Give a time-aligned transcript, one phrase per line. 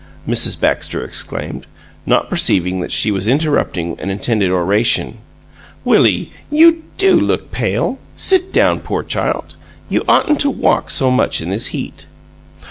[0.27, 0.59] Mrs.
[0.59, 1.67] Baxter exclaimed,
[2.07, 5.19] not perceiving that she was interrupting an intended oration.
[5.85, 7.99] "Willie, you DO look pale!
[8.15, 9.53] Sit down, poor child;
[9.89, 12.07] you oughtn't to walk so much in this heat."